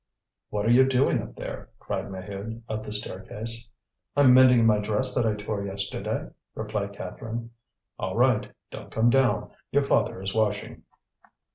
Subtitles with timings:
[0.49, 3.69] "What are you doing up there?" cried Maheude, up the staircase.
[4.17, 7.51] "I'm mending my dress that I tore yesterday," replied Catherine.
[7.99, 8.51] "All right.
[8.71, 10.81] Don't come down, your father is washing."